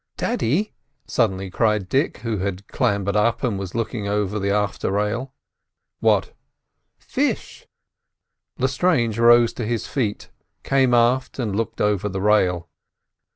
[0.17, 0.73] "Daddy!"
[1.05, 5.35] suddenly cried Dick, who had clambered up, and was looking over the after rail.
[5.99, 6.33] "What?"
[6.97, 7.67] "Fish!"
[8.57, 10.31] Lestrange rose to his feet,
[10.63, 12.67] came aft and looked over the rail.